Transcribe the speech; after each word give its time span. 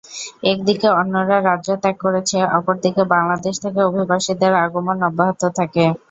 একদিকে 0.43 0.87
অন্যরা 0.99 1.37
রাজ্য 1.41 1.69
ত্যাগ 1.81 1.95
করেছে, 2.05 2.37
অপরদিকে 2.57 3.03
বাংলাদেশ 3.13 3.55
থেকে 3.63 3.79
অভিবাসীদের 3.89 4.53
আগমন 4.63 4.97
অব্যাহত 5.09 5.41
থাকে। 5.59 5.83